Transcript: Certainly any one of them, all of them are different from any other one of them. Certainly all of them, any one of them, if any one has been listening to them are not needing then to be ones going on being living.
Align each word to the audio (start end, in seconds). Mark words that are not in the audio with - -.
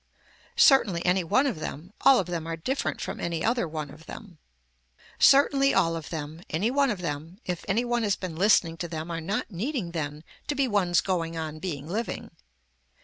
Certainly 0.57 1.05
any 1.05 1.23
one 1.23 1.45
of 1.45 1.59
them, 1.59 1.93
all 2.01 2.17
of 2.17 2.25
them 2.25 2.47
are 2.47 2.57
different 2.57 2.99
from 2.99 3.19
any 3.19 3.45
other 3.45 3.67
one 3.67 3.91
of 3.91 4.07
them. 4.07 4.39
Certainly 5.19 5.75
all 5.75 5.95
of 5.95 6.09
them, 6.09 6.41
any 6.49 6.71
one 6.71 6.89
of 6.89 7.01
them, 7.01 7.37
if 7.45 7.63
any 7.67 7.85
one 7.85 8.01
has 8.01 8.15
been 8.15 8.35
listening 8.35 8.77
to 8.77 8.87
them 8.87 9.11
are 9.11 9.21
not 9.21 9.51
needing 9.51 9.91
then 9.91 10.23
to 10.47 10.55
be 10.55 10.67
ones 10.67 11.01
going 11.01 11.37
on 11.37 11.59
being 11.59 11.87
living. 11.87 12.31